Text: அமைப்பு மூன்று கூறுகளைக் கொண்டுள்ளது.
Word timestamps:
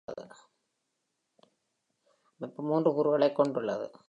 அமைப்பு 2.39 2.63
மூன்று 2.63 2.93
கூறுகளைக் 2.93 3.35
கொண்டுள்ளது. 3.35 3.91